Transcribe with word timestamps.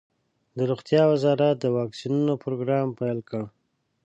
د 0.57 0.59
روغتیا 0.69 1.01
وزارت 1.11 1.55
د 1.59 1.65
واکسینونو 1.77 2.33
پروګرام 2.43 2.87
پیل 2.99 3.19
کړ. 3.29 3.43